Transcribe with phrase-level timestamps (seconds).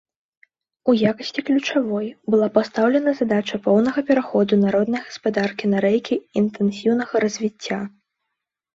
[0.91, 7.79] У якасці ключавой была пастаўлена задача поўнага пераходу народнай гаспадаркі на рэйкі інтэнсіўнага развіцця.